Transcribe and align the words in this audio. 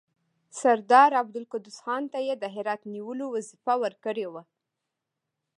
سردار 0.59 1.11
عبدالقدوس 1.21 1.77
خان 1.85 2.03
ته 2.13 2.19
یې 2.27 2.35
د 2.39 2.43
هرات 2.55 2.81
نیولو 2.93 3.25
وظیفه 3.35 3.73
ورکړې 3.83 4.27
وه. 4.33 4.43